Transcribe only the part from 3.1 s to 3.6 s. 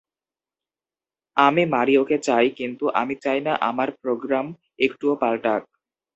চাই না